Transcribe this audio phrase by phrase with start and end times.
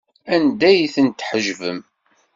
[0.35, 1.79] Anda ay ten-tḥejbem?